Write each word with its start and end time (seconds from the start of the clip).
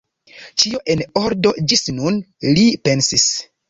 Ĉio 0.63 0.79
en 0.93 1.05
ordo 1.23 1.53
ĝis 1.73 1.87
nun, 2.01 2.21
li 2.53 2.69
pensis. 2.87 3.33